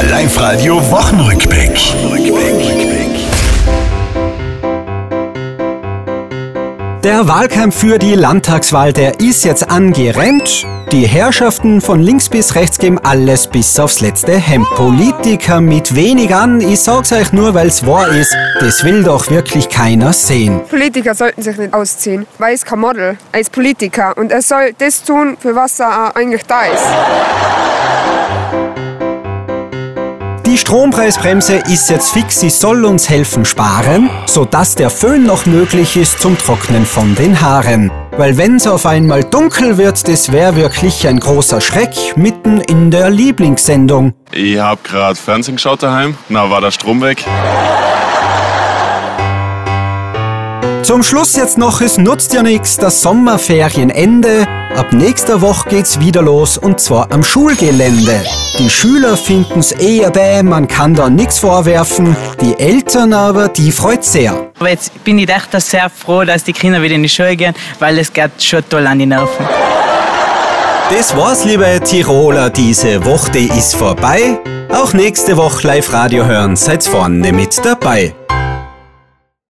Der 0.00 0.10
Live-Radio 0.10 0.76
Wochenrückblick. 0.92 1.76
Der 7.02 7.26
Wahlkampf 7.26 7.80
für 7.80 7.98
die 7.98 8.14
Landtagswahl, 8.14 8.92
der 8.92 9.18
ist 9.18 9.44
jetzt 9.44 9.68
angerennt. 9.68 10.64
Die 10.92 11.04
Herrschaften 11.04 11.80
von 11.80 12.00
links 12.00 12.28
bis 12.28 12.54
rechts 12.54 12.78
geben 12.78 13.00
alles 13.02 13.48
bis 13.48 13.76
aufs 13.80 14.00
letzte 14.00 14.36
Hemd. 14.36 14.70
Politiker 14.76 15.60
mit 15.60 15.96
wenig 15.96 16.32
an, 16.32 16.60
ich 16.60 16.78
sag's 16.78 17.10
euch 17.10 17.32
nur, 17.32 17.54
weil's 17.54 17.84
wahr 17.84 18.06
ist, 18.06 18.36
das 18.60 18.84
will 18.84 19.02
doch 19.02 19.28
wirklich 19.30 19.68
keiner 19.68 20.12
sehen. 20.12 20.60
Politiker 20.70 21.16
sollten 21.16 21.42
sich 21.42 21.56
nicht 21.56 21.74
ausziehen, 21.74 22.24
weil 22.38 22.50
er 22.50 22.54
ist 22.54 22.66
kein 22.66 22.78
Model, 22.78 23.18
er 23.32 23.40
ist 23.40 23.50
Politiker 23.50 24.16
und 24.16 24.30
er 24.30 24.42
soll 24.42 24.74
das 24.78 25.02
tun, 25.02 25.36
für 25.40 25.56
was 25.56 25.80
er 25.80 26.14
eigentlich 26.14 26.44
da 26.44 26.62
ist. 26.66 26.84
Die 30.58 30.62
Strompreisbremse 30.62 31.58
ist 31.68 31.88
jetzt 31.88 32.10
fix, 32.10 32.40
sie 32.40 32.50
soll 32.50 32.84
uns 32.84 33.08
helfen 33.08 33.44
sparen, 33.44 34.10
sodass 34.26 34.74
der 34.74 34.90
Föhn 34.90 35.24
noch 35.24 35.46
möglich 35.46 35.96
ist 35.96 36.18
zum 36.18 36.36
Trocknen 36.36 36.84
von 36.84 37.14
den 37.14 37.40
Haaren. 37.40 37.92
Weil 38.16 38.36
wenn's 38.36 38.66
auf 38.66 38.84
einmal 38.84 39.22
dunkel 39.22 39.78
wird, 39.78 40.08
das 40.08 40.32
wäre 40.32 40.56
wirklich 40.56 41.06
ein 41.06 41.20
großer 41.20 41.60
Schreck 41.60 42.16
mitten 42.16 42.60
in 42.60 42.90
der 42.90 43.08
Lieblingssendung. 43.08 44.14
Ich 44.32 44.58
hab 44.58 44.82
grad 44.82 45.16
Fernsehen 45.16 45.54
geschaut 45.54 45.84
daheim, 45.84 46.16
na 46.28 46.50
war 46.50 46.60
der 46.60 46.72
Strom 46.72 47.02
weg. 47.02 47.24
Zum 50.88 51.02
Schluss 51.02 51.36
jetzt 51.36 51.58
noch, 51.58 51.82
es 51.82 51.98
nutzt 51.98 52.32
ja 52.32 52.42
nichts, 52.42 52.78
das 52.78 53.02
Sommerferienende. 53.02 54.48
Ab 54.74 54.94
nächster 54.94 55.42
Woche 55.42 55.68
geht's 55.68 56.00
wieder 56.00 56.22
los 56.22 56.56
und 56.56 56.80
zwar 56.80 57.12
am 57.12 57.22
Schulgelände. 57.22 58.24
Die 58.58 58.70
Schüler 58.70 59.14
finden's 59.18 59.72
eher 59.72 60.10
bäh, 60.10 60.42
man 60.42 60.66
kann 60.66 60.94
da 60.94 61.10
nichts 61.10 61.40
vorwerfen. 61.40 62.16
Die 62.40 62.58
Eltern 62.58 63.12
aber, 63.12 63.48
die 63.48 63.70
freut 63.70 64.02
sehr. 64.02 64.50
Aber 64.58 64.70
jetzt 64.70 65.04
bin 65.04 65.18
ich 65.18 65.28
echt 65.28 65.50
sehr 65.60 65.90
froh, 65.90 66.24
dass 66.24 66.42
die 66.44 66.54
Kinder 66.54 66.80
wieder 66.80 66.94
in 66.94 67.02
die 67.02 67.10
Schule 67.10 67.36
gehen, 67.36 67.54
weil 67.80 67.98
es 67.98 68.10
geht 68.10 68.42
schon 68.42 68.66
toll 68.66 68.86
an 68.86 68.98
die 68.98 69.04
Nerven. 69.04 69.46
Das 70.90 71.14
war's, 71.14 71.44
liebe 71.44 71.82
Tiroler, 71.84 72.48
diese 72.48 73.04
Woche 73.04 73.30
die 73.32 73.48
ist 73.48 73.76
vorbei. 73.76 74.38
Auch 74.70 74.94
nächste 74.94 75.36
Woche 75.36 75.66
Live-Radio 75.66 76.24
hören, 76.24 76.56
seid 76.56 76.82
vorne 76.82 77.30
mit 77.30 77.62
dabei. 77.62 78.14